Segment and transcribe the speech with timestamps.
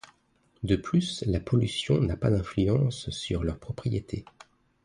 [0.63, 4.25] De plus la pollution n'a pas d'influence sur leurs propriétés.